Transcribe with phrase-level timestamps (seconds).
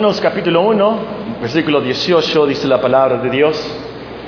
[0.00, 0.98] Romanos capítulo 1,
[1.42, 3.62] versículo 18 dice la palabra de Dios,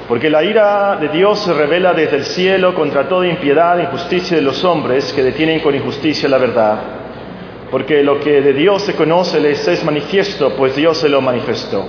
[0.07, 4.37] porque la ira de Dios se revela desde el cielo contra toda impiedad e injusticia
[4.37, 6.79] de los hombres que detienen con injusticia la verdad.
[7.71, 11.87] Porque lo que de Dios se conoce les es manifiesto, pues Dios se lo manifestó.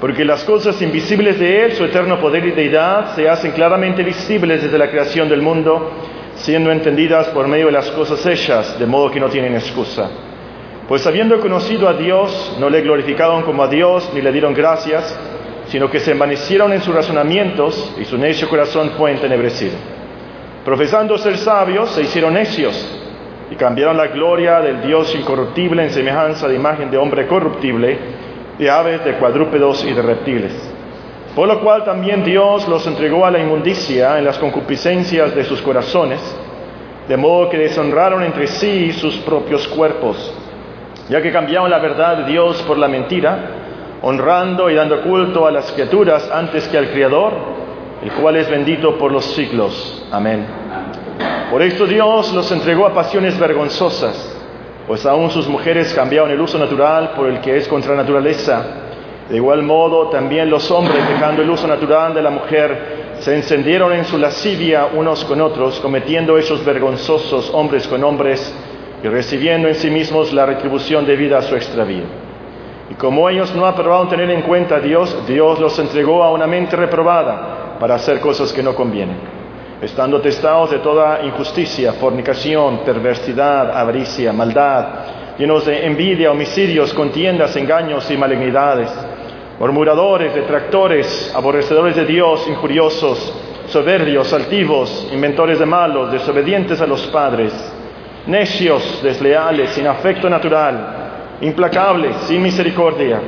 [0.00, 4.62] Porque las cosas invisibles de Él, su eterno poder y deidad, se hacen claramente visibles
[4.62, 5.90] desde la creación del mundo,
[6.36, 10.08] siendo entendidas por medio de las cosas hechas, de modo que no tienen excusa.
[10.88, 15.16] Pues habiendo conocido a Dios, no le glorificaron como a Dios, ni le dieron gracias,
[15.66, 19.74] sino que se envanecieron en sus razonamientos y su necio corazón fue entenebrecido.
[20.64, 23.00] Profesando ser sabios, se hicieron necios
[23.50, 27.98] y cambiaron la gloria del Dios incorruptible en semejanza de imagen de hombre corruptible,
[28.58, 30.52] de aves, de cuadrúpedos y de reptiles.
[31.34, 35.62] Por lo cual también Dios los entregó a la inmundicia en las concupiscencias de sus
[35.62, 36.20] corazones,
[37.08, 40.32] de modo que deshonraron entre sí sus propios cuerpos,
[41.08, 43.38] ya que cambiaron la verdad de Dios por la mentira,
[44.02, 47.32] honrando y dando culto a las criaturas antes que al Creador,
[48.02, 50.04] el cual es bendito por los siglos.
[50.10, 50.46] Amén.
[51.50, 54.36] Por esto Dios los entregó a pasiones vergonzosas,
[54.86, 58.64] pues aún sus mujeres cambiaron el uso natural por el que es contra naturaleza.
[59.28, 63.92] De igual modo, también los hombres, dejando el uso natural de la mujer, se encendieron
[63.92, 68.52] en su lascivia unos con otros, cometiendo hechos vergonzosos hombres con hombres
[69.02, 72.04] y recibiendo en sí mismos la retribución debida a su extravío.
[72.90, 76.46] Y como ellos no aprobaron tener en cuenta a Dios, Dios los entregó a una
[76.46, 79.16] mente reprobada para hacer cosas que no convienen,
[79.80, 84.86] estando testados de toda injusticia, fornicación, perversidad, avaricia, maldad,
[85.38, 88.90] llenos de envidia, homicidios, contiendas, engaños y malignidades,
[89.58, 93.34] murmuradores, detractores, aborrecedores de Dios, injuriosos,
[93.68, 97.52] soberbios, altivos, inventores de malos, desobedientes a los padres,
[98.26, 103.20] necios, desleales, sin afecto natural, implacables, sin misericordia,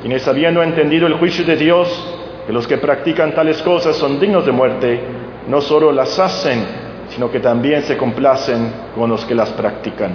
[0.00, 2.16] quienes habiendo entendido el juicio de Dios,
[2.46, 5.00] que los que practican tales cosas son dignos de muerte,
[5.46, 6.64] no solo las hacen,
[7.10, 10.12] sino que también se complacen con los que las practican.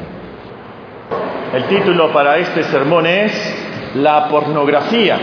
[1.53, 5.17] El título para este sermón es La pornografía,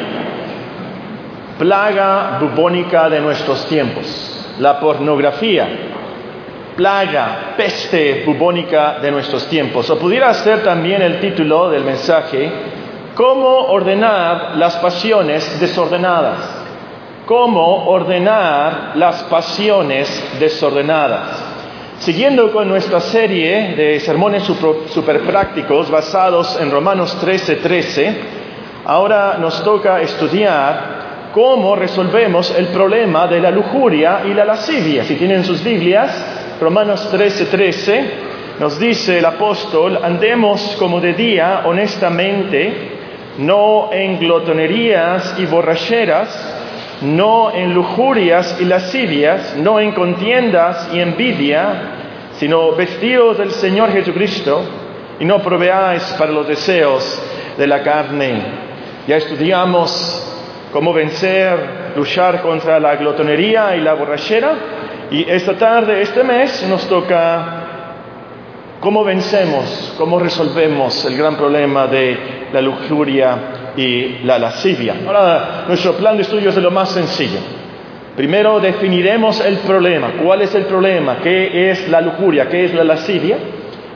[1.58, 4.54] plaga bubónica de nuestros tiempos.
[4.58, 5.91] La pornografía,
[6.76, 9.88] plaga, peste bubónica de nuestros tiempos.
[9.90, 12.50] O pudiera ser también el título del mensaje,
[13.14, 16.38] ¿Cómo ordenar las pasiones desordenadas?
[17.26, 21.44] ¿Cómo ordenar las pasiones desordenadas?
[21.98, 28.16] Siguiendo con nuestra serie de sermones super prácticos basados en Romanos 13:13, 13,
[28.86, 31.02] ahora nos toca estudiar
[31.34, 35.04] cómo resolvemos el problema de la lujuria y la lascivia.
[35.04, 38.04] Si tienen sus Biblias, Romanos 13:13 13,
[38.60, 42.72] nos dice el apóstol, andemos como de día honestamente,
[43.38, 51.82] no en glotonerías y borracheras, no en lujurias y lascivias, no en contiendas y envidia,
[52.34, 54.62] sino vestidos del Señor Jesucristo
[55.18, 57.20] y no proveáis para los deseos
[57.58, 58.40] de la carne.
[59.08, 60.32] Ya estudiamos
[60.72, 64.81] cómo vencer, luchar contra la glotonería y la borrachera.
[65.12, 67.64] Y esta tarde, este mes, nos toca
[68.80, 74.96] cómo vencemos, cómo resolvemos el gran problema de la lujuria y la lascivia.
[75.06, 77.40] Ahora, nuestro plan de estudio es de lo más sencillo.
[78.16, 80.12] Primero definiremos el problema.
[80.22, 81.18] ¿Cuál es el problema?
[81.22, 82.48] ¿Qué es la lujuria?
[82.48, 83.36] ¿Qué es la lascivia?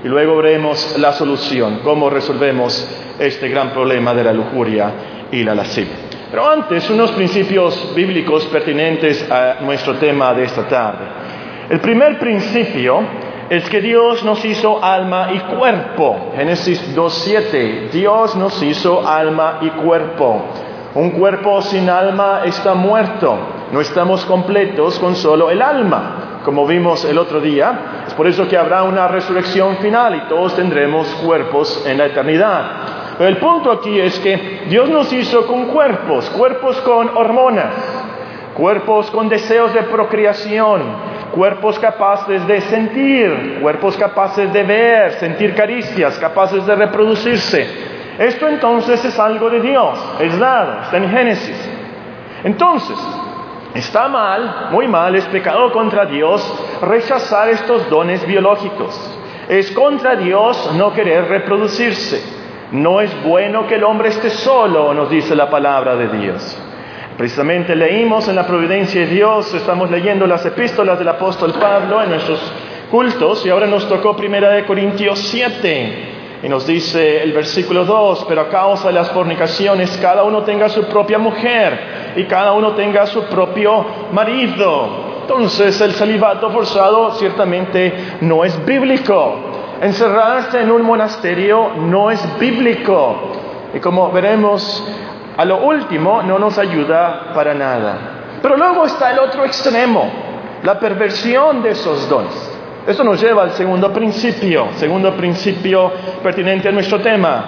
[0.05, 2.87] Y luego veremos la solución, cómo resolvemos
[3.19, 4.93] este gran problema de la lujuria
[5.33, 6.06] y la lascivia.
[6.31, 11.05] Pero antes, unos principios bíblicos pertinentes a nuestro tema de esta tarde.
[11.71, 13.01] El primer principio
[13.49, 16.33] es que Dios nos hizo alma y cuerpo.
[16.37, 20.45] Génesis 2.7, Dios nos hizo alma y cuerpo.
[20.95, 23.39] Un cuerpo sin alma está muerto.
[23.71, 28.05] No estamos completos con solo el alma, como vimos el otro día.
[28.07, 32.86] Es por eso que habrá una resurrección final y todos tendremos cuerpos en la eternidad.
[33.19, 37.73] Pero el punto aquí es que Dios nos hizo con cuerpos, cuerpos con hormonas,
[38.55, 40.83] cuerpos con deseos de procreación,
[41.33, 47.67] cuerpos capaces de sentir, cuerpos capaces de ver, sentir caricias, capaces de reproducirse.
[48.19, 51.71] Esto entonces es algo de Dios, es dado, está en Génesis.
[52.45, 52.99] Entonces,
[53.75, 56.43] está mal, muy mal, es pecado contra Dios
[56.83, 58.99] rechazar estos dones biológicos.
[59.49, 62.46] Es contra Dios no querer reproducirse.
[62.73, 66.59] No es bueno que el hombre esté solo, nos dice la palabra de Dios.
[67.17, 72.11] Precisamente leímos en la providencia de Dios, estamos leyendo las epístolas del apóstol Pablo en
[72.11, 72.41] nuestros
[72.91, 76.15] cultos y ahora nos tocó primera de Corintios 7.
[76.43, 80.69] Y nos dice el versículo 2, pero a causa de las fornicaciones cada uno tenga
[80.69, 85.07] su propia mujer y cada uno tenga su propio marido.
[85.23, 89.56] Entonces el celibato forzado ciertamente no es bíblico.
[89.81, 93.33] Encerrarse en un monasterio no es bíblico.
[93.75, 94.83] Y como veremos,
[95.37, 97.99] a lo último no nos ayuda para nada.
[98.41, 100.11] Pero luego está el otro extremo,
[100.63, 102.53] la perversión de esos dones.
[102.87, 105.93] Esto nos lleva al segundo principio, segundo principio
[106.23, 107.45] pertinente a nuestro tema.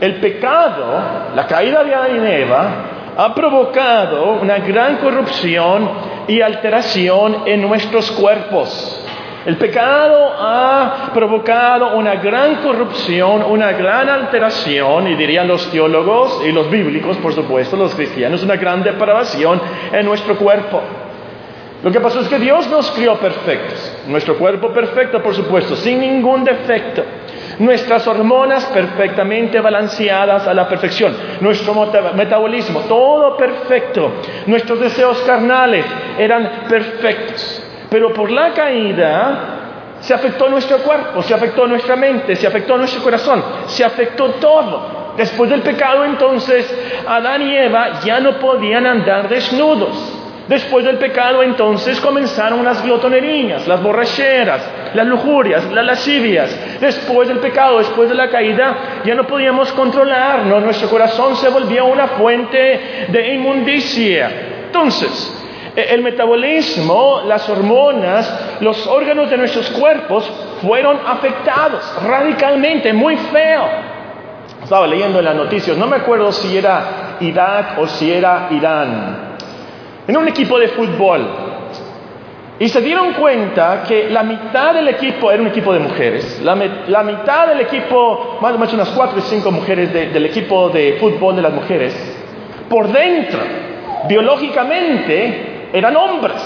[0.00, 2.70] El pecado, la caída de Adán y Eva,
[3.16, 5.90] ha provocado una gran corrupción
[6.26, 8.99] y alteración en nuestros cuerpos.
[9.46, 16.52] El pecado ha provocado una gran corrupción, una gran alteración, y dirían los teólogos y
[16.52, 19.60] los bíblicos, por supuesto, los cristianos, una gran depravación
[19.92, 20.82] en nuestro cuerpo.
[21.82, 26.00] Lo que pasó es que Dios nos crió perfectos, nuestro cuerpo perfecto, por supuesto, sin
[26.00, 27.02] ningún defecto,
[27.58, 31.74] nuestras hormonas perfectamente balanceadas a la perfección, nuestro
[32.14, 34.12] metabolismo, todo perfecto,
[34.46, 35.86] nuestros deseos carnales
[36.18, 39.60] eran perfectos, pero por la caída
[40.00, 45.14] se afectó nuestro cuerpo, se afectó nuestra mente, se afectó nuestro corazón, se afectó todo.
[45.16, 46.72] Después del pecado entonces
[47.06, 50.16] Adán y Eva ya no podían andar desnudos.
[50.48, 54.62] Después del pecado entonces comenzaron las glotonerías, las borracheras,
[54.94, 56.80] las lujurias, las lascivias.
[56.80, 61.86] Después del pecado, después de la caída, ya no podíamos controlarnos, nuestro corazón se volvió
[61.86, 64.30] una fuente de inmundicia.
[64.66, 65.39] Entonces,
[65.84, 70.30] el metabolismo, las hormonas, los órganos de nuestros cuerpos
[70.62, 73.64] fueron afectados radicalmente, muy feo.
[74.62, 79.30] Estaba leyendo en las noticias, no me acuerdo si era Irak o si era Irán
[80.10, 81.26] en un equipo de fútbol.
[82.58, 86.42] Y se dieron cuenta que la mitad del equipo era un equipo de mujeres.
[86.42, 90.98] La, mitad del equipo, más o menos unas cuatro o cinco mujeres del equipo de
[91.00, 91.94] fútbol de las mujeres,
[92.68, 93.38] por dentro,
[94.08, 96.42] biológicamente, eran hombres.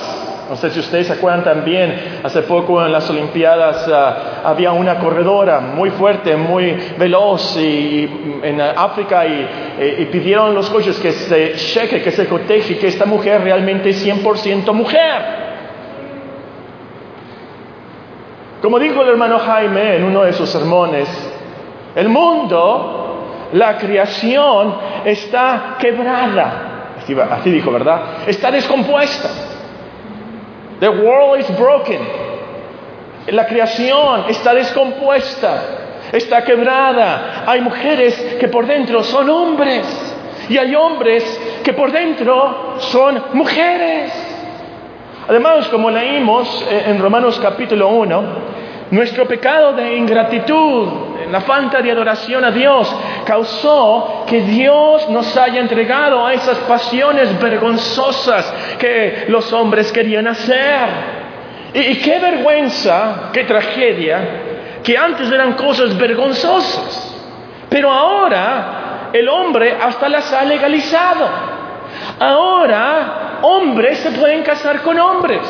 [0.48, 4.98] No sé si ustedes se acuerdan también, hace poco en las Olimpiadas ah, había una
[4.98, 11.54] corredora muy fuerte, muy veloz y, en África eh, y, pidieron los coches que se
[11.54, 15.44] cheque, que se coteje, que esta mujer realmente es 100% mujer.
[18.60, 21.08] Como dijo el hermano Jaime en uno de sus sermones,
[21.94, 24.74] el mundo, la creación
[25.06, 26.73] está quebrada.
[27.30, 28.26] Así dijo, ¿verdad?
[28.26, 29.28] Está descompuesta.
[30.80, 32.00] The world is broken.
[33.28, 35.62] La creación está descompuesta,
[36.12, 37.44] está quebrada.
[37.46, 40.14] Hay mujeres que por dentro son hombres
[40.48, 44.12] y hay hombres que por dentro son mujeres.
[45.26, 48.22] Además, como leímos eh, en Romanos capítulo 1,
[48.90, 50.88] nuestro pecado de ingratitud,
[51.30, 52.94] la falta de adoración a Dios,
[53.24, 61.14] causó que Dios nos haya entregado a esas pasiones vergonzosas que los hombres querían hacer.
[61.72, 64.20] Y, qué vergüenza, qué tragedia,
[64.82, 67.16] que antes eran cosas vergonzosas,
[67.68, 71.28] pero ahora el hombre hasta las ha legalizado.
[72.20, 75.40] Ahora hombres se pueden casar con hombres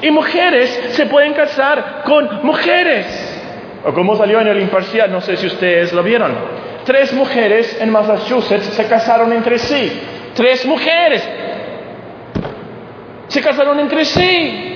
[0.00, 3.23] y mujeres se pueden casar con mujeres.
[3.84, 6.34] O como salió en el imparcial, no sé si ustedes lo vieron.
[6.84, 10.00] Tres mujeres en Massachusetts se casaron entre sí.
[10.34, 11.26] Tres mujeres
[13.28, 14.70] se casaron entre sí.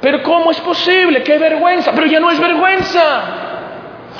[0.00, 1.22] Pero ¿cómo es posible?
[1.22, 1.92] ¡Qué vergüenza!
[1.92, 3.00] Pero ya no es vergüenza.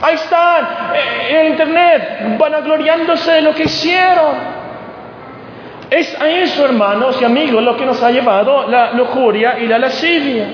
[0.00, 4.59] Ahí están eh, en internet, vanagloriándose de lo que hicieron.
[5.90, 9.78] Es a eso, hermanos y amigos, lo que nos ha llevado la lujuria y la
[9.78, 10.47] lascivia.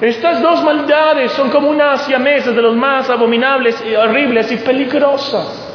[0.00, 5.66] Estas dos maldades son como unas siamesas de los más abominables horribles y peligrosas.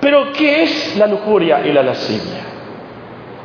[0.00, 2.40] Pero, ¿qué es la lujuria y la lascivia?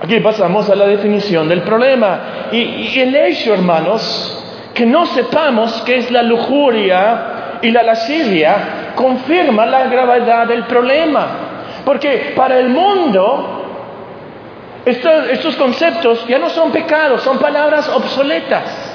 [0.01, 2.49] Aquí pasamos a la definición del problema.
[2.51, 8.93] Y, y, el hecho, hermanos, que no sepamos qué es la lujuria y la lascivia,
[8.95, 11.27] confirma la gravedad del problema.
[11.85, 13.66] Porque para el mundo,
[14.87, 18.93] estos, conceptos ya no son pecados, son palabras obsoletas.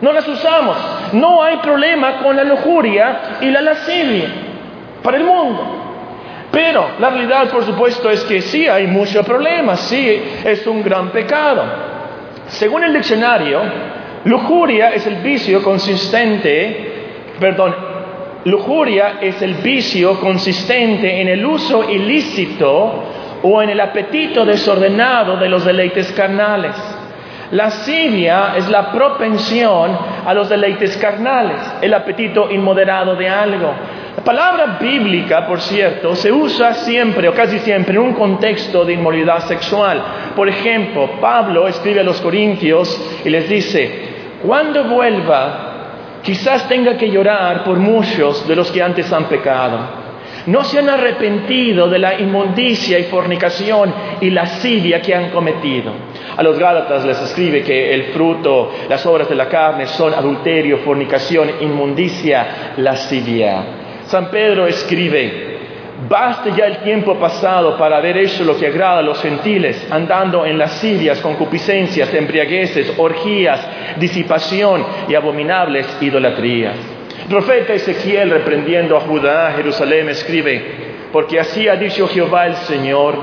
[0.00, 0.76] No las usamos.
[1.12, 4.28] No hay problema con la lujuria y la lascivia
[5.02, 5.82] para el mundo.
[6.50, 11.10] Pero la realidad, por supuesto, es que sí hay mucho problema, sí es un gran
[11.10, 11.64] pecado.
[12.48, 13.60] Según el diccionario,
[14.24, 16.92] lujuria es el vicio consistente,
[17.38, 17.74] perdón,
[18.44, 23.04] lujuria es el vicio consistente en el uso ilícito
[23.46, 26.74] o en el apetito desordenado de los deleites carnales.
[27.50, 33.74] Lascivia es la propensión a los deleites carnales, el apetito inmoderado de algo.
[34.16, 38.94] La palabra bíblica, por cierto, se usa siempre o casi siempre en un contexto de
[38.94, 40.02] inmoralidad sexual.
[40.34, 47.10] Por ejemplo, Pablo escribe a los Corintios y les dice, cuando vuelva, quizás tenga que
[47.10, 50.03] llorar por muchos de los que antes han pecado
[50.46, 55.92] no se han arrepentido de la inmundicia y fornicación y lascivia que han cometido.
[56.36, 60.78] A los Gálatas les escribe que el fruto, las obras de la carne son adulterio,
[60.78, 63.64] fornicación, inmundicia, lascivia.
[64.06, 65.54] San Pedro escribe,
[66.08, 70.44] Baste ya el tiempo pasado para haber hecho lo que agrada a los gentiles, andando
[70.44, 76.93] en lascivias, concupiscencias, embriagueces, orgías, disipación y abominables idolatrías.
[77.24, 80.62] El profeta Ezequiel, reprendiendo a Judá, Jerusalén, escribe,
[81.10, 83.14] porque así ha dicho Jehová el Señor,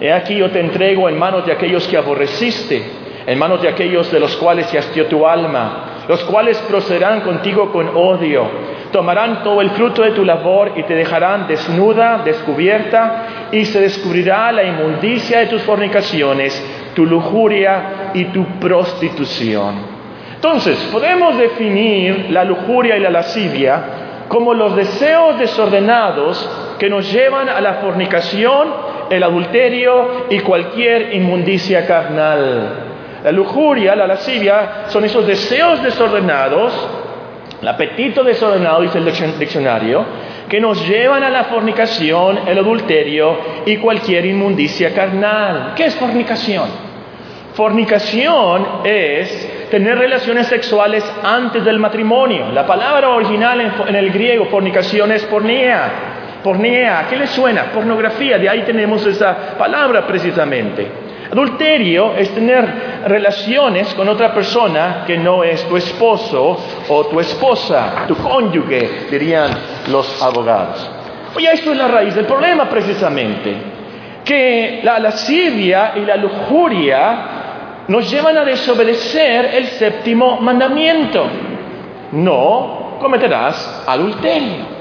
[0.00, 2.84] he aquí yo te entrego en manos de aquellos que aborreciste,
[3.26, 7.72] en manos de aquellos de los cuales se hastió tu alma, los cuales procederán contigo
[7.72, 8.46] con odio,
[8.92, 14.52] tomarán todo el fruto de tu labor y te dejarán desnuda, descubierta, y se descubrirá
[14.52, 19.91] la inmundicia de tus fornicaciones, tu lujuria y tu prostitución.
[20.44, 23.84] Entonces, podemos definir la lujuria y la lascivia
[24.26, 28.74] como los deseos desordenados que nos llevan a la fornicación,
[29.08, 32.70] el adulterio y cualquier inmundicia carnal.
[33.22, 36.72] La lujuria, la lascivia, son esos deseos desordenados,
[37.60, 40.04] el apetito desordenado, dice el diccionario,
[40.48, 45.74] que nos llevan a la fornicación, el adulterio y cualquier inmundicia carnal.
[45.76, 46.91] ¿Qué es fornicación?
[47.54, 52.50] Fornicación es tener relaciones sexuales antes del matrimonio.
[52.50, 55.90] La palabra original en, el griego, fornicación, es pornea.
[56.42, 57.64] Pornea, ¿qué le suena?
[57.64, 60.86] Pornografía, de ahí tenemos esa palabra precisamente.
[61.30, 68.04] Adulterio es tener relaciones con otra persona que no es tu esposo o tu esposa,
[68.08, 69.50] tu cónyuge, dirían
[69.90, 70.90] los abogados.
[71.36, 73.54] Oye, esto es la raíz del problema precisamente,
[74.24, 77.41] que la lascivia y la lujuria
[77.88, 81.26] nos llevan a desobedecer el séptimo mandamiento.
[82.12, 84.72] No cometerás adulterio.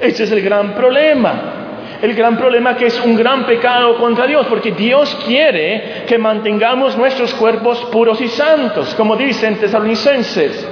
[0.00, 1.54] Ese es el gran problema.
[2.00, 6.96] El gran problema que es un gran pecado contra Dios, porque Dios quiere que mantengamos
[6.96, 10.68] nuestros cuerpos puros y santos, como dicen tesalonicenses.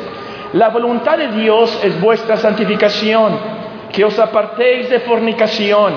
[0.52, 3.37] La voluntad de Dios es vuestra santificación,
[3.92, 5.94] que os apartéis de fornicación,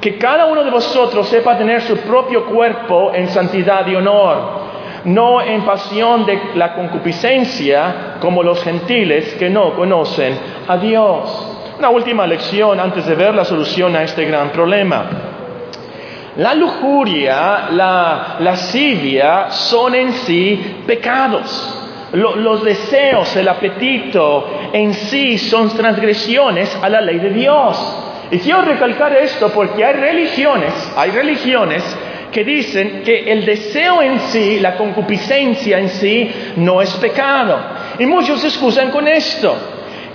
[0.00, 4.61] que cada uno de vosotros sepa tener su propio cuerpo en santidad y honor
[5.04, 11.48] no en pasión de la concupiscencia como los gentiles que no conocen a Dios.
[11.78, 15.06] Una última lección antes de ver la solución a este gran problema.
[16.36, 21.78] La lujuria, la lascivia son en sí pecados.
[22.12, 27.98] los deseos, el apetito en sí son transgresiones a la ley de Dios.
[28.30, 31.82] Y quiero recalcar esto porque hay religiones, hay religiones
[32.32, 37.58] que dicen que el deseo en sí, la concupiscencia en sí, no es pecado.
[37.98, 39.54] Y muchos se excusan con esto.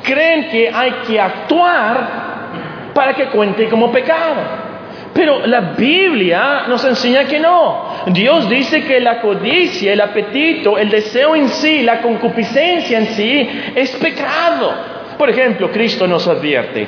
[0.04, 4.68] Creen que hay que actuar para que cuente como pecado.
[5.14, 7.88] Pero la Biblia nos enseña que no.
[8.08, 13.50] Dios dice que la codicia, el apetito, el deseo en sí, la concupiscencia en sí
[13.76, 14.74] es pecado.
[15.18, 16.88] Por ejemplo, Cristo nos advierte,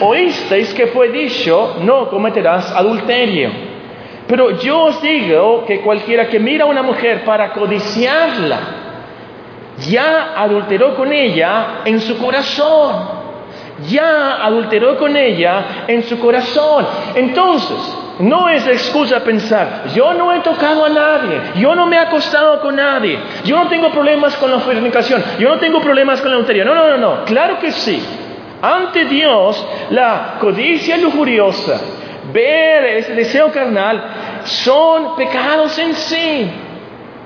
[0.00, 3.69] oísteis que fue dicho, no cometerás adulterio.
[4.30, 8.58] Pero yo os digo que cualquiera que mira a una mujer para codiciarla,
[9.88, 13.18] ya adulteró con ella en su corazón.
[13.88, 16.86] Ya adulteró con ella en su corazón.
[17.16, 17.76] Entonces,
[18.20, 22.60] no es excusa pensar, yo no he tocado a nadie, yo no me he acostado
[22.60, 26.36] con nadie, yo no tengo problemas con la fornicación, yo no tengo problemas con la
[26.36, 26.64] adulterio.
[26.64, 28.00] No, no, no, no, claro que sí.
[28.62, 31.80] Ante Dios, la codicia lujuriosa,
[32.32, 34.02] ver ese deseo carnal,
[34.44, 36.50] son pecados en sí.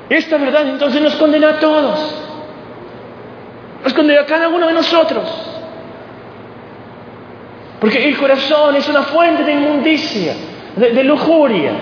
[0.09, 2.23] Esta verdad entonces nos condena a todos.
[3.83, 5.25] Nos condena a cada uno de nosotros.
[7.81, 10.35] Porque el corazón es una fuente de inmundicia,
[10.77, 11.73] de, lujuria,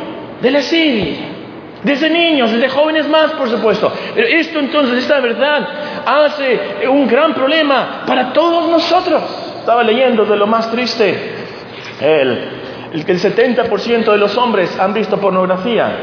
[0.41, 1.17] de lascivia.
[1.83, 3.93] Desde niños, desde jóvenes más, por supuesto.
[4.17, 5.69] Esto entonces, esta verdad,
[6.07, 9.23] hace un gran problema para todos nosotros.
[9.59, 11.17] Estaba leyendo de lo más triste.
[12.01, 12.52] El
[12.93, 15.97] el que el 70% de los hombres han visto pornografía.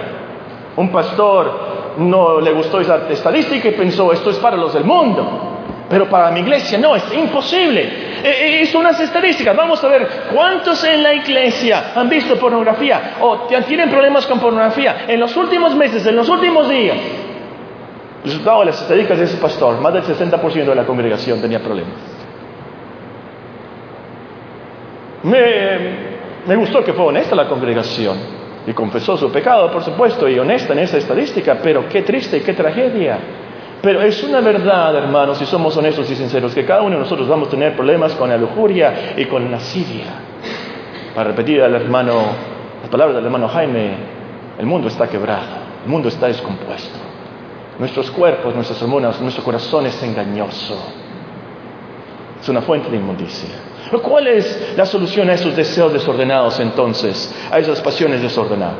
[0.76, 5.58] Un pastor no le gustó esa estadística y pensó, esto es para los del mundo.
[5.90, 8.22] Pero para mi iglesia no, es imposible.
[8.24, 9.56] E, e, son unas estadísticas.
[9.56, 15.06] Vamos a ver cuántos en la iglesia han visto pornografía o tienen problemas con pornografía
[15.08, 16.98] en los últimos meses, en los últimos días.
[18.24, 21.96] Resultado de las estadísticas de ese pastor, más del 60% de la congregación tenía problemas.
[25.24, 26.09] Me,
[26.56, 28.18] gustó que fue honesta la congregación
[28.66, 32.42] y confesó su pecado, por supuesto, y honesta en esa estadística, pero qué triste y
[32.42, 33.18] qué tragedia.
[33.82, 37.28] Pero es una verdad, hermanos, si somos honestos y sinceros, que cada uno de nosotros
[37.28, 40.06] vamos a tener problemas con la lujuria y con la lascivia.
[41.16, 42.14] Para repetir al hermano,
[42.82, 43.94] las palabras del hermano Jaime,
[44.58, 45.48] el mundo está quebrado,
[45.86, 47.00] el mundo está descompuesto.
[47.80, 50.78] Nuestros cuerpos, nuestras hormonas, nuestro corazón es engañoso.
[52.42, 53.69] Es una fuente de inmundicia.
[53.98, 58.78] ¿Cuál es la solución a esos deseos desordenados entonces, a esas pasiones desordenadas?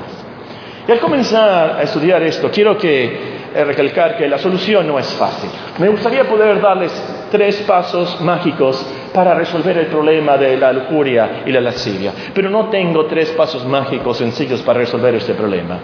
[0.88, 5.08] Y al comenzar a estudiar esto, quiero que eh, recalcar que la solución no es
[5.14, 5.50] fácil.
[5.80, 6.92] Me gustaría poder darles
[7.32, 12.70] tres pasos mágicos para resolver el problema de la lujuria y la lascivia, pero no
[12.70, 15.80] tengo tres pasos mágicos sencillos para resolver este problema.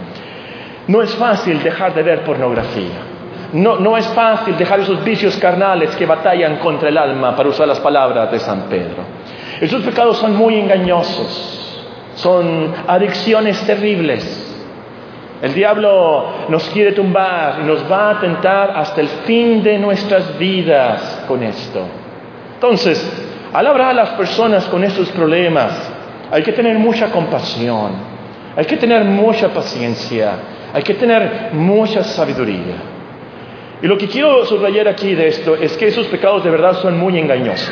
[0.88, 3.14] No es fácil dejar de ver pornografía.
[3.55, 7.65] No, no, es fácil dejar esos vicios carnales que batallan contra el alma, para usar
[7.65, 8.97] las palabras de San Pedro.
[9.62, 11.81] Esos pecados son muy engañosos,
[12.15, 14.41] son adicciones terribles.
[15.41, 20.38] El diablo nos quiere tumbar y nos va a tentar hasta el fin de nuestras
[20.38, 21.79] vidas con esto.
[22.55, 23.09] Entonces,
[23.53, 25.93] al hablar a las personas con estos problemas,
[26.29, 27.93] hay que tener mucha compasión,
[28.57, 30.33] hay que tener mucha paciencia,
[30.74, 32.94] hay que tener mucha sabiduría.
[33.86, 36.98] Y lo que quiero subrayar aquí de esto es que esos pecados de verdad son
[36.98, 37.72] muy engañosos.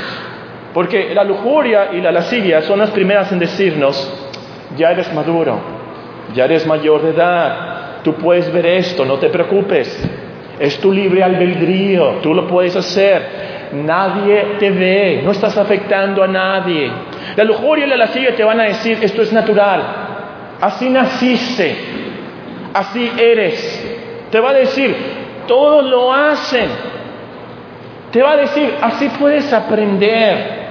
[0.71, 4.13] Porque la lujuria y la lascivia son las primeras en decirnos,
[4.77, 5.59] ya eres maduro,
[6.35, 10.07] ya eres mayor de edad, tú puedes ver esto, no te preocupes,
[10.59, 16.27] es tu libre albedrío, tú lo puedes hacer, nadie te ve, no estás afectando a
[16.27, 16.91] nadie.
[17.35, 19.81] La lujuria y la lascivia te van a decir, esto es natural,
[20.61, 21.75] así naciste,
[22.71, 23.89] así eres.
[24.29, 26.69] Te va a decir, todos lo hacen.
[28.11, 30.63] Te va a decir, así puedes aprender.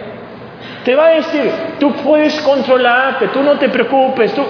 [0.84, 4.42] Te va a decir, tú puedes controlarte, tú no te preocupes, tú...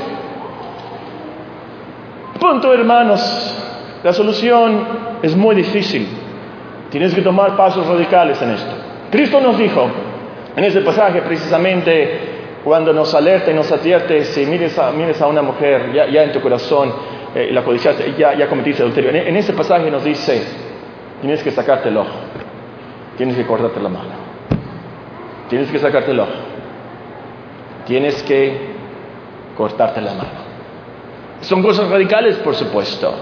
[2.38, 3.58] Punto, hermanos.
[4.02, 4.86] La solución
[5.22, 6.08] es muy difícil.
[6.90, 8.74] Tienes que tomar pasos radicales en esto.
[9.10, 9.88] Cristo nos dijo
[10.56, 12.32] en ese pasaje precisamente
[12.64, 16.92] cuando nos alerta y nos advierte, si mires a, una mujer ya en tu corazón
[17.34, 19.10] eh, la codicia, ya, ya cometiste adulterio.
[19.10, 20.42] En, ese pasaje nos dice,
[21.20, 22.18] tienes que sacarte el ojo,
[23.16, 24.10] tienes que cortarte la mano,
[25.48, 26.32] tienes que sacarte el ojo,
[27.86, 28.72] tienes que
[29.56, 30.42] cortarte la mano.
[31.40, 33.14] Son cosas radicales, por supuesto.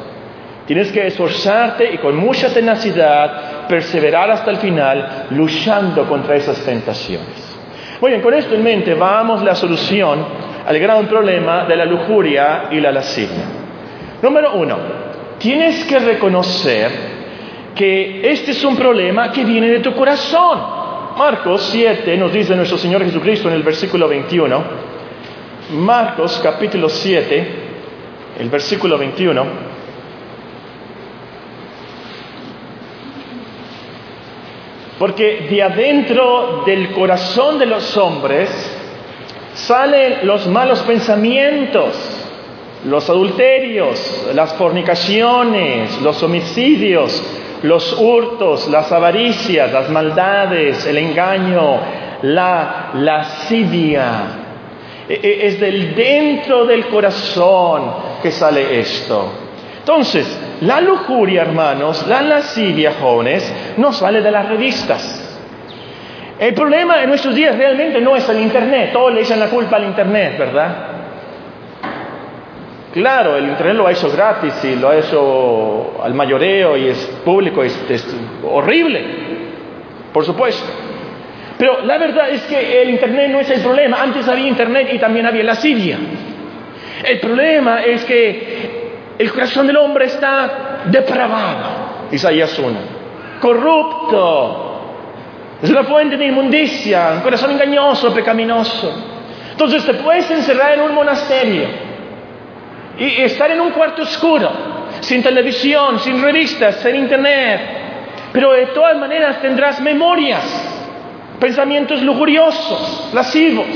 [0.67, 7.59] Tienes que esforzarte y con mucha tenacidad perseverar hasta el final luchando contra esas tentaciones.
[8.01, 10.25] Muy bien, con esto en mente vamos a la solución
[10.67, 13.60] al gran problema de la lujuria y la lascivia.
[14.23, 14.77] Número uno,
[15.39, 16.91] tienes que reconocer
[17.75, 20.61] que este es un problema que viene de tu corazón.
[21.17, 24.63] Marcos 7 nos dice nuestro Señor Jesucristo en el versículo 21.
[25.71, 27.49] Marcos capítulo 7,
[28.39, 29.71] el versículo 21.
[34.99, 38.51] Porque de adentro del corazón de los hombres
[39.55, 42.10] salen los malos pensamientos
[42.85, 47.23] los adulterios, las fornicaciones, los homicidios,
[47.63, 51.79] los hurtos, las avaricias, las maldades, el engaño,
[52.23, 54.23] la lascivia.
[55.09, 59.31] E, e, es del dentro del corazón que sale esto.
[59.79, 65.27] Entonces, la lujuria, hermanos, la lascivia, jóvenes, no sale de las revistas.
[66.39, 68.91] El problema en nuestros días realmente no es el Internet.
[68.93, 70.90] Todos le echan la culpa al Internet, ¿verdad?
[72.93, 76.99] Claro, el Internet lo ha hecho gratis y lo ha hecho al mayoreo y es
[77.25, 78.05] público, es, es
[78.43, 79.05] horrible,
[80.13, 80.67] por supuesto.
[81.57, 84.03] Pero la verdad es que el Internet no es el problema.
[84.03, 85.99] Antes había Internet y también había la Siria.
[87.05, 92.09] El problema es que el corazón del hombre está depravado.
[92.11, 92.77] Isaías 1.
[93.41, 94.67] Corrupto.
[95.63, 98.93] Es la fuente de inmundicia, un corazón engañoso, pecaminoso.
[99.51, 101.90] Entonces te puedes encerrar en un monasterio
[103.01, 104.51] y estar en un cuarto oscuro,
[105.01, 107.61] sin televisión, sin revistas, sin internet.
[108.31, 110.45] Pero de todas maneras tendrás memorias,
[111.41, 113.67] pensamientos lujuriosos, lascivos,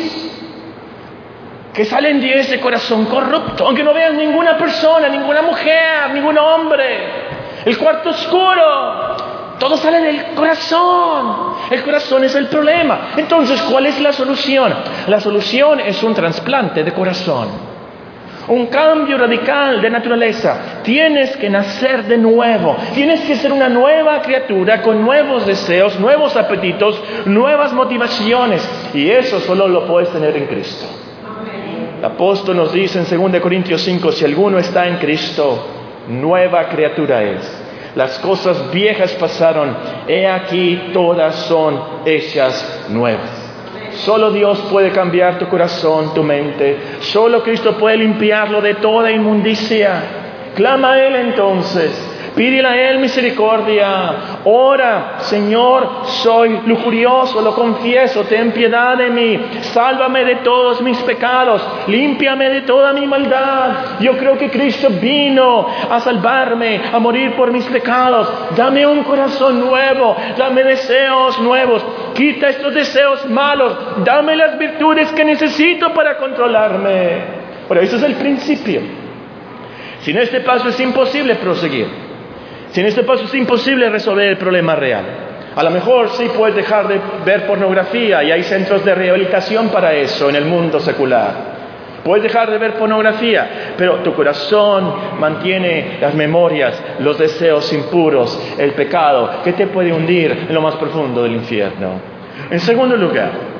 [1.73, 7.25] que salen de ese corazón corrupto, aunque no veas ninguna persona, ninguna mujer, ningún hombre.
[7.65, 9.17] El cuarto oscuro,
[9.59, 11.55] todo sale del corazón.
[11.71, 13.13] El corazón es el problema.
[13.17, 14.75] Entonces, ¿cuál es la solución?
[15.07, 17.74] La solución es un trasplante de corazón
[18.49, 20.81] un cambio radical de naturaleza.
[20.83, 22.77] Tienes que nacer de nuevo.
[22.95, 28.69] Tienes que ser una nueva criatura con nuevos deseos, nuevos apetitos, nuevas motivaciones.
[28.93, 30.87] Y eso solo lo puedes tener en Cristo.
[31.99, 35.67] El apóstol nos dice en 2 Corintios 5, si alguno está en Cristo,
[36.09, 37.61] nueva criatura es.
[37.95, 39.75] Las cosas viejas pasaron,
[40.09, 43.44] he aquí todas son hechas nuevas.
[43.97, 46.77] Solo Dios puede cambiar tu corazón, tu mente.
[47.01, 50.03] Solo Cristo puede limpiarlo de toda inmundicia.
[50.55, 52.14] Clama a Él entonces.
[52.35, 54.41] Pídele a Él misericordia.
[54.45, 59.41] Ora, Señor, soy lujurioso, lo confieso, ten piedad de mí.
[59.61, 61.65] Sálvame de todos mis pecados.
[61.87, 64.01] Límpiame de toda mi maldad.
[64.01, 68.29] Yo creo que Cristo vino a salvarme, a morir por mis pecados.
[68.57, 71.87] Dame un corazón nuevo, dame deseos nuevos.
[72.15, 74.05] Quita estos deseos malos.
[74.05, 77.45] Dame las virtudes que necesito para controlarme.
[77.69, 78.81] Pero eso es el principio.
[80.01, 82.04] Sin este paso es imposible proseguir.
[82.75, 85.05] Si en este paso es imposible resolver el problema real.
[85.55, 89.93] A lo mejor sí puedes dejar de ver pornografía y hay centros de rehabilitación para
[89.93, 91.55] eso en el mundo secular.
[92.03, 98.73] Puedes dejar de ver pornografía, pero tu corazón mantiene las memorias, los deseos impuros, el
[98.73, 102.01] pecado, que te puede hundir en lo más profundo del infierno.
[102.51, 103.54] En segundo lugar,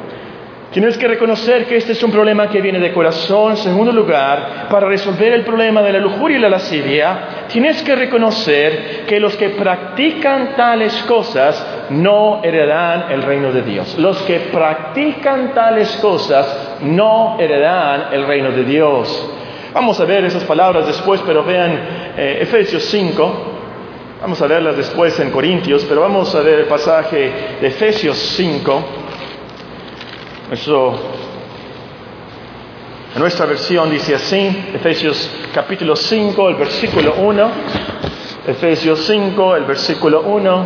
[0.75, 3.53] Tienes que reconocer que este es un problema que viene de corazón.
[3.53, 7.95] En segundo lugar, para resolver el problema de la lujuria y la lascivia, tienes que
[7.95, 13.97] reconocer que los que practican tales cosas no heredarán el reino de Dios.
[14.01, 19.31] Los que practican tales cosas no heredarán el reino de Dios.
[19.73, 21.71] Vamos a ver esas palabras después, pero vean
[22.17, 23.53] eh, Efesios 5.
[24.23, 29.04] Vamos a verlas después en Corintios, pero vamos a ver el pasaje de Efesios 5.
[30.53, 30.93] Eso,
[33.15, 37.51] en nuestra versión dice así, Efesios capítulo 5, el versículo 1,
[38.49, 40.65] Efesios 5, el versículo 1,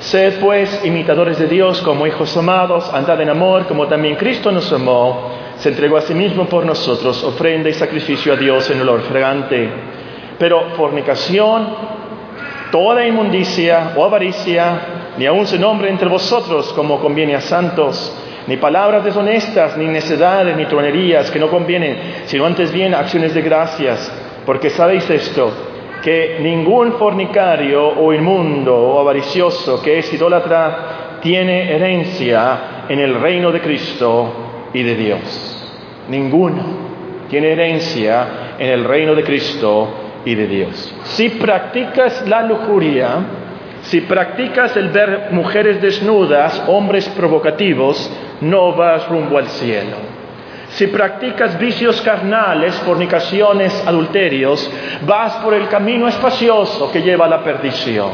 [0.00, 4.72] Sed pues imitadores de Dios como hijos amados, andad en amor como también Cristo nos
[4.72, 9.02] amó, se entregó a sí mismo por nosotros, ofrenda y sacrificio a Dios en olor
[9.02, 9.68] fragante.
[10.38, 11.68] Pero fornicación,
[12.70, 18.10] toda inmundicia o avaricia, ni aun se nombre entre vosotros como conviene a santos
[18.46, 23.42] ni palabras deshonestas, ni necedades, ni tronerías que no convienen, sino antes bien acciones de
[23.42, 24.12] gracias,
[24.44, 25.52] porque sabéis esto,
[26.02, 33.52] que ningún fornicario o inmundo o avaricioso que es idólatra tiene herencia en el reino
[33.52, 35.58] de Cristo y de Dios.
[36.08, 36.62] Ninguno
[37.30, 39.88] tiene herencia en el reino de Cristo
[40.24, 40.94] y de Dios.
[41.04, 43.08] Si practicas la lujuria,
[43.82, 48.10] si practicas el ver mujeres desnudas, hombres provocativos,
[48.42, 49.96] no vas rumbo al cielo.
[50.68, 54.70] Si practicas vicios carnales, fornicaciones, adulterios,
[55.06, 58.10] vas por el camino espacioso que lleva a la perdición.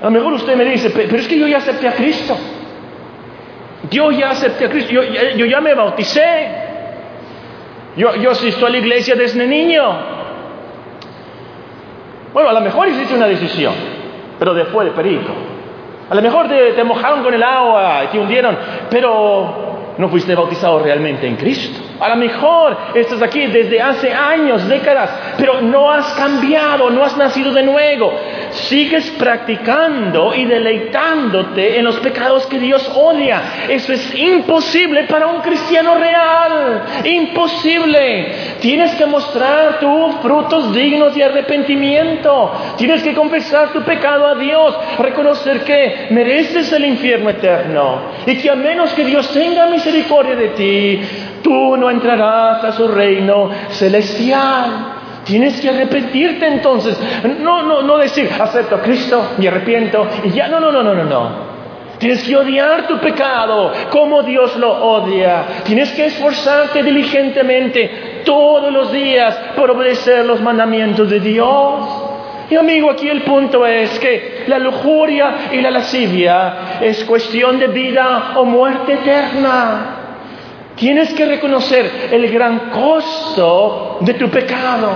[0.00, 2.36] A lo mejor usted me dice, pero es que yo ya acepté a Cristo.
[3.90, 6.48] Yo ya acepté a Cristo, yo, ya me bauticé.
[7.96, 9.84] Yo, yo asisto a la iglesia desde niño.
[12.32, 13.96] Bueno, a lo mejor hiciste una decisión
[14.38, 15.32] pero después de perico.
[16.08, 18.56] A lo mejor te, mojaron con el agua y te hundieron,
[18.90, 21.80] pero no fuiste bautizado realmente en Cristo.
[21.98, 27.16] A lo mejor estás aquí desde hace años, décadas, pero no has cambiado, no has
[27.16, 28.12] nacido de nuevo.
[28.50, 33.40] Sigues practicando y deleitándote en los pecados que Dios odia.
[33.68, 36.82] Eso es imposible para un cristiano real.
[37.04, 38.56] Imposible.
[38.60, 42.52] Tienes que mostrar tus frutos dignos de arrepentimiento.
[42.76, 44.76] Tienes que confesar tu pecado a Dios.
[44.98, 48.00] Reconocer que mereces el infierno eterno.
[48.26, 51.00] Y que a menos que Dios tenga misericordia de ti,
[51.46, 54.94] tú no entrarás a su reino celestial.
[55.22, 56.98] Tienes que arrepentirte entonces.
[57.38, 60.48] No, no, no decir, acepto a Cristo y arrepiento y ya.
[60.48, 61.46] No, no, no, no, no, no.
[61.98, 65.44] Tienes que odiar tu pecado como Dios lo odia.
[65.62, 72.02] Tienes que esforzarte diligentemente todos los días por obedecer los mandamientos de Dios.
[72.50, 77.68] Y amigo, aquí el punto es que la lujuria y la lascivia es cuestión de
[77.68, 79.95] vida o muerte eterna.
[80.76, 84.90] Tienes que reconocer el gran costo de tu pecado.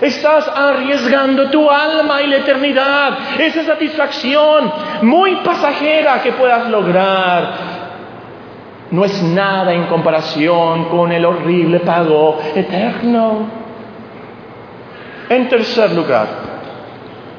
[0.00, 4.70] Estás arriesgando tu alma y la eternidad, esa satisfacción
[5.02, 7.74] muy pasajera que puedas lograr.
[8.90, 13.48] No es nada en comparación con el horrible pago eterno.
[15.30, 16.26] En tercer lugar,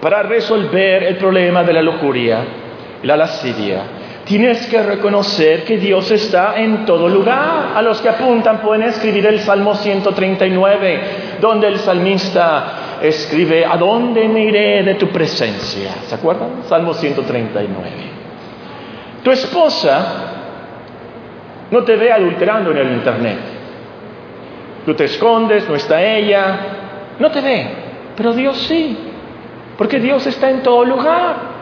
[0.01, 2.39] para resolver el problema de la lujuria,
[3.03, 3.81] la lascivia,
[4.25, 7.73] Tienes que reconocer que Dios está en todo lugar.
[7.75, 11.01] A los que apuntan pueden escribir el Salmo 139,
[11.39, 15.91] donde el salmista escribe, ¿a dónde me iré de tu presencia?
[16.07, 16.63] ¿Se acuerdan?
[16.67, 17.89] Salmo 139.
[19.23, 20.07] Tu esposa
[21.69, 23.37] no te ve adulterando en el Internet.
[24.87, 26.59] Tú te escondes, no está ella,
[27.19, 27.67] no te ve,
[28.15, 28.97] pero Dios sí,
[29.77, 31.54] porque Dios está en todo lugar.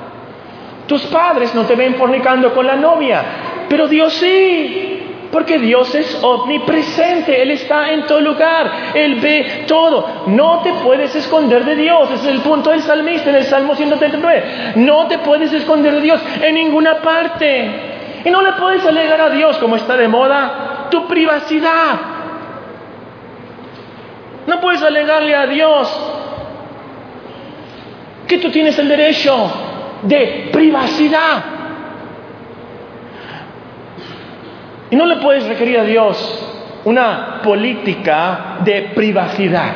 [0.87, 3.23] Tus padres no te ven fornicando con la novia,
[3.69, 10.25] pero Dios sí, porque Dios es omnipresente, Él está en todo lugar, Él ve todo.
[10.27, 14.73] No te puedes esconder de Dios, es el punto del salmista en el Salmo 139.
[14.75, 17.71] No te puedes esconder de Dios en ninguna parte.
[18.25, 21.99] Y no le puedes alegar a Dios, como está de moda, tu privacidad.
[24.45, 26.11] No puedes alegarle a Dios
[28.27, 29.51] que tú tienes el derecho
[30.03, 31.43] de privacidad.
[34.89, 39.73] Y no le puedes requerir a Dios una política de privacidad.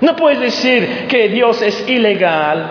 [0.00, 2.64] No puedes decir que Dios es ilegal,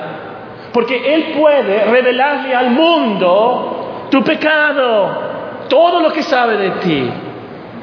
[0.71, 7.09] porque Él puede revelarle al mundo tu pecado, todo lo que sabe de ti.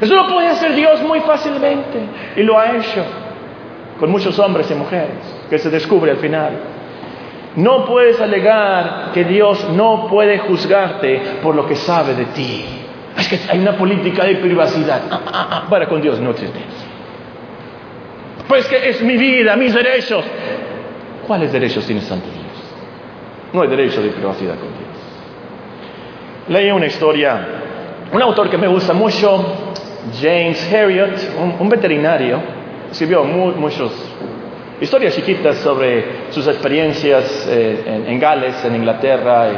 [0.01, 1.99] Eso lo puede hacer Dios muy fácilmente
[2.37, 3.05] y lo ha hecho
[3.99, 5.17] con muchos hombres y mujeres
[5.49, 6.74] que se descubre al final.
[7.57, 12.65] No puedes alegar que Dios no puede juzgarte por lo que sabe de ti.
[13.17, 15.03] Es que hay una política de privacidad.
[15.11, 16.59] Ah, ah, ah, para con Dios no existe
[18.49, 20.25] Pues que es mi vida, mis derechos.
[21.27, 22.45] ¿Cuáles derechos tienes ante Dios?
[23.53, 24.85] No hay derecho de privacidad con Dios.
[26.49, 27.41] Leí una historia,
[28.13, 29.45] un autor que me gusta mucho,
[30.21, 31.13] James Herriot,
[31.59, 32.39] un, veterinario,
[32.91, 33.91] escribió muchas
[34.85, 39.49] historias chiquitas sobre sus experiencias eh, en, Gales, en Inglaterra.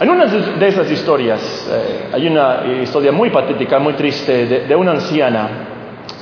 [0.00, 4.92] en una de esas historias eh, hay una historia muy patética, muy triste, de, una
[4.92, 5.48] anciana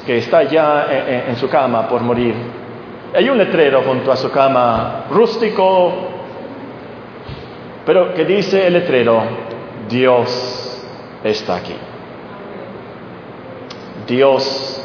[0.07, 2.35] que está ya en, en, su cama por morir.
[3.15, 5.93] Hay un letrero junto a su cama, rústico,
[7.85, 9.23] pero que dice el letrero,
[9.87, 10.83] Dios
[11.23, 11.77] está aquí.
[14.07, 14.83] Dios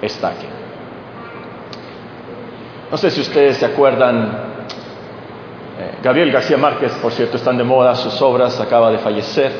[0.00, 0.46] está aquí.
[2.90, 4.30] No sé si ustedes se acuerdan,
[5.78, 9.52] eh, Gabriel García Márquez, por cierto, están de moda, sus obras, acaba de fallecer.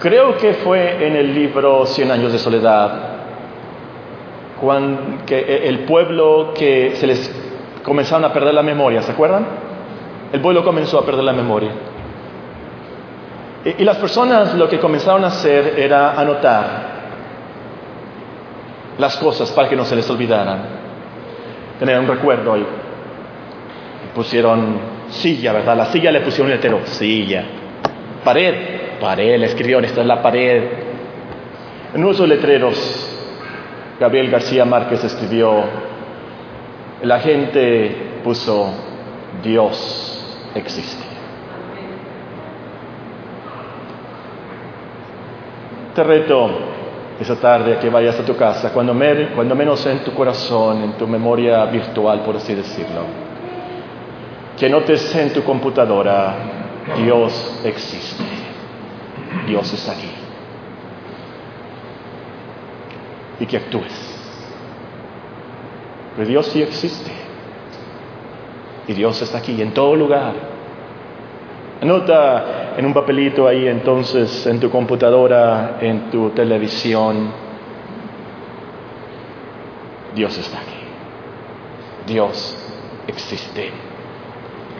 [0.00, 3.10] Creo que fue en el libro Cien años de soledad,
[4.58, 7.30] cuando que el pueblo que se les
[7.84, 9.46] comenzaron a perder la memoria, ¿se acuerdan?
[10.32, 11.72] El pueblo comenzó a perder la memoria.
[13.64, 16.89] Y, las personas lo que comenzaron a hacer era anotar
[19.00, 20.60] las cosas para que no se les olvidaran.
[21.78, 22.66] Tener un recuerdo ahí.
[24.14, 25.76] Pusieron silla, ¿verdad?
[25.76, 27.44] La silla le pusieron un silla.
[28.22, 28.54] Pared,
[29.00, 30.62] pared, le escribieron, esta es la pared.
[31.94, 33.18] En uno de letreros,
[33.98, 35.64] Gabriel García Márquez escribió
[37.02, 38.72] la gente puso
[39.42, 41.02] Dios existe.
[45.94, 46.50] Te reto
[47.20, 48.94] esa tarde que vayas a tu casa, cuando,
[49.34, 53.02] cuando menos en tu corazón, en tu memoria virtual, por así decirlo.
[54.56, 56.34] Que notes en tu computadora,
[56.96, 58.24] Dios existe.
[59.46, 60.10] Dios está aquí.
[63.38, 64.18] Y que actúes.
[66.16, 67.10] Pero Dios sí existe.
[68.88, 70.32] Y Dios está aquí, en todo lugar.
[71.82, 77.32] Anota en un papelito ahí entonces, en tu computadora, en tu televisión.
[80.14, 80.80] Dios está aquí.
[82.06, 82.56] Dios
[83.06, 83.70] existe.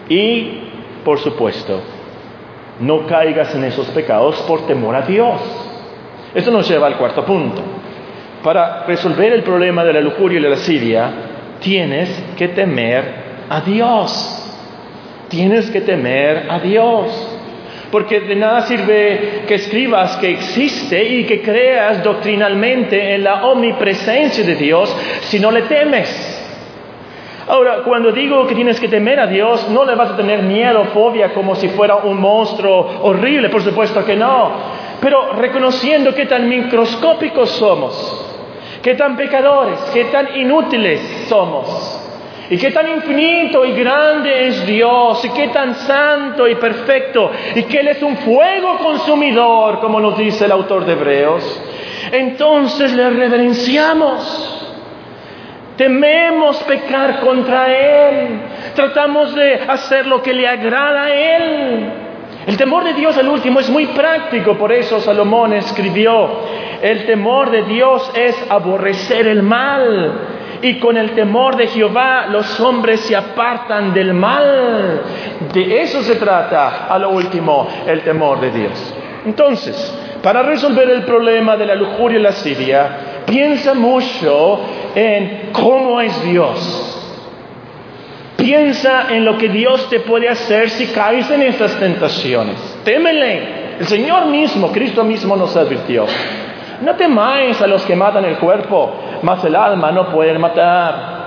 [0.08, 0.70] Y,
[1.04, 1.80] por supuesto,
[2.80, 5.40] no caigas en esos pecados por temor a Dios.
[6.34, 7.62] Eso nos lleva al cuarto punto.
[8.42, 11.10] Para resolver el problema de la lujuria y la lascivia,
[11.60, 13.04] tienes que temer
[13.48, 14.36] a Dios.
[15.28, 17.39] Tienes que temer a Dios.
[17.90, 24.44] Porque de nada sirve que escribas que existe y que creas doctrinalmente en la omnipresencia
[24.44, 26.36] de Dios si no le temes.
[27.48, 30.84] Ahora, cuando digo que tienes que temer a Dios, no le vas a tener miedo,
[30.94, 34.52] fobia, como si fuera un monstruo horrible, por supuesto que no.
[35.00, 38.36] Pero reconociendo que tan microscópicos somos,
[38.82, 42.09] qué tan pecadores, qué tan inútiles somos.
[42.50, 47.62] Y qué tan infinito y grande es Dios, y qué tan santo y perfecto, y
[47.62, 51.62] que Él es un fuego consumidor, como nos dice el autor de Hebreos.
[52.10, 54.56] Entonces le reverenciamos.
[55.76, 58.40] Tememos pecar contra Él.
[58.74, 61.92] Tratamos de hacer lo que le agrada a Él.
[62.48, 66.28] El temor de Dios al último es muy práctico, por eso Salomón escribió,
[66.82, 72.60] el temor de Dios es aborrecer el mal y con el temor de Jehová los
[72.60, 75.02] hombres se apartan del mal.
[75.52, 78.94] De eso se trata a lo último el temor de Dios.
[79.24, 82.90] Entonces, para resolver el problema de la lujuria y la lascivia,
[83.26, 84.60] piensa mucho
[84.94, 86.96] en cómo es Dios.
[88.36, 92.56] Piensa en lo que Dios te puede hacer si caes en estas tentaciones.
[92.84, 93.60] Témele.
[93.80, 96.04] El Señor mismo, Cristo mismo nos advirtió.
[96.82, 98.92] No temáis a los que matan el cuerpo,
[99.22, 101.20] mas el alma no pueden matar.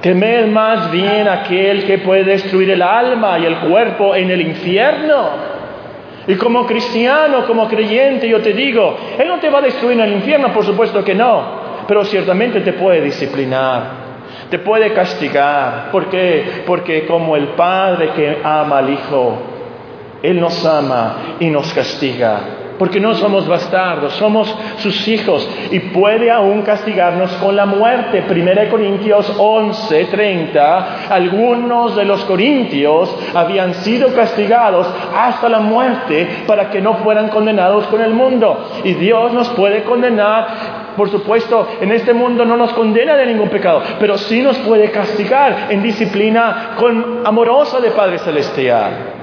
[0.00, 5.54] Temed más bien aquel que puede destruir el alma y el cuerpo en el infierno.
[6.26, 10.04] Y como cristiano, como creyente, yo te digo, Él no te va a destruir en
[10.04, 11.42] el infierno, por supuesto que no,
[11.86, 13.82] pero ciertamente te puede disciplinar,
[14.50, 15.90] te puede castigar.
[15.90, 16.62] ¿Por qué?
[16.66, 19.38] Porque como el Padre que ama al Hijo,
[20.22, 26.30] Él nos ama y nos castiga porque no somos bastardos, somos sus hijos y puede
[26.30, 28.24] aún castigarnos con la muerte.
[28.28, 36.70] 1 Corintios 11, 30, algunos de los corintios habían sido castigados hasta la muerte para
[36.70, 38.70] que no fueran condenados con el mundo.
[38.84, 43.48] Y Dios nos puede condenar por supuesto, en este mundo no nos condena de ningún
[43.48, 49.13] pecado, pero sí nos puede castigar en disciplina con amorosa de Padre Celestial.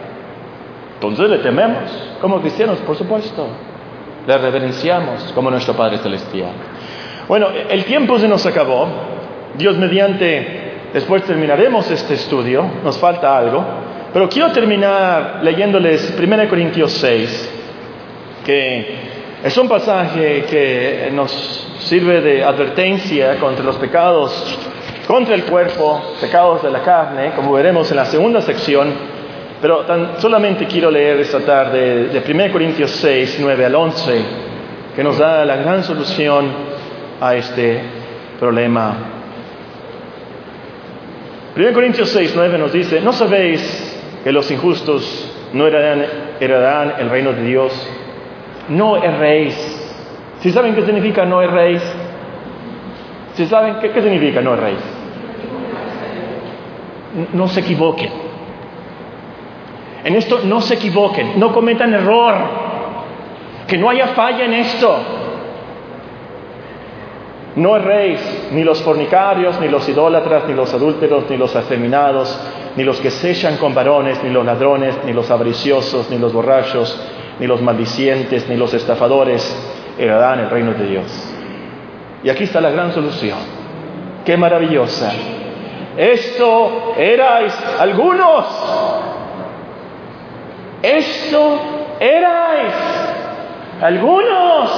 [1.02, 1.90] Entonces le tememos.
[2.22, 3.48] Como cristianos, por supuesto.
[4.28, 6.52] Le reverenciamos como nuestro Padre Celestial.
[7.28, 8.88] Bueno, el tiempo se nos acabó.
[9.58, 12.70] Dios mediante, después terminaremos este estudio.
[12.84, 13.66] Nos falta algo.
[14.14, 17.52] Pero quiero terminar leyéndoles 1 Corintios 6,
[18.46, 18.96] que
[19.44, 21.32] es un pasaje que nos
[21.80, 24.60] sirve de advertencia contra los pecados,
[25.08, 29.21] contra el cuerpo, pecados de la carne, como veremos en la segunda sección
[29.62, 34.21] pero tan, solamente quiero leer esta tarde de 1 Corintios 6, 9 al 11,
[34.95, 36.52] que nos da la gran solución
[37.21, 37.80] a este
[38.39, 38.95] problema.
[41.56, 47.32] 1 Corintios 6, 9 nos dice, ¿no sabéis que los injustos no heredarán, el reino
[47.32, 47.88] de Dios?
[48.69, 49.56] No erréis.
[50.39, 51.84] ¿Si saben qué significa no erréis?
[53.36, 54.80] ¿Si saben qué, qué significa no erréis?
[57.34, 58.31] No se equivoquen.
[60.04, 62.36] En esto no se equivoquen, no cometan error,
[63.68, 64.98] que no haya falla en esto.
[67.56, 68.20] No erréis
[68.52, 72.40] ni los fornicarios, ni los idólatras, ni los adúlteros, ni los afeminados,
[72.76, 76.34] ni los que se echan con varones, ni los ladrones, ni los avariciosos, ni los
[76.34, 77.00] borrachos,
[77.40, 79.44] ni los maldicientes, ni los estafadores
[79.98, 81.34] heredarán el reino de Dios.
[82.24, 83.38] Y aquí está la gran solución.
[84.26, 85.12] Qué maravillosa.
[85.98, 88.46] Esto erais algunos
[90.82, 91.60] esto
[92.00, 92.74] erais
[93.82, 94.70] algunos,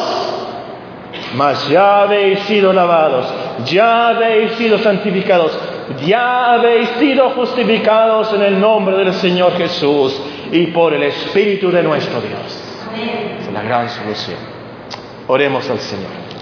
[1.35, 3.25] mas ya habéis sido lavados,
[3.65, 5.57] ya habéis sido santificados,
[6.05, 11.83] ya habéis sido justificados en el nombre del Señor Jesús y por el Espíritu de
[11.83, 12.59] nuestro Dios.
[13.41, 14.37] Es la gran solución.
[15.27, 16.32] Oremos al Señor.